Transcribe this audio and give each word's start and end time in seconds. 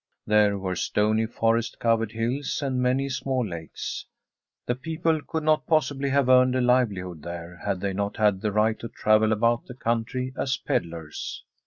There 0.25 0.57
were 0.57 0.75
stony, 0.75 1.27
forest 1.27 1.77
covered 1.79 2.13
hills, 2.13 2.63
and 2.63 2.81
many 2.81 3.07
small 3.07 3.45
lakes. 3.47 4.07
The 4.65 4.73
people 4.73 5.21
could 5.21 5.43
not 5.43 5.67
possibly 5.67 6.09
have 6.09 6.27
earned 6.27 6.55
a 6.55 6.59
livelihood 6.61 7.21
there 7.21 7.61
had 7.63 7.81
they 7.81 7.93
not 7.93 8.17
had 8.17 8.41
the 8.41 8.51
right 8.51 8.79
to 8.79 8.87
travel 8.89 9.31
about 9.31 9.67
the 9.67 9.75
country 9.75 10.33
as 10.35 10.57
pedlars. 10.57 11.43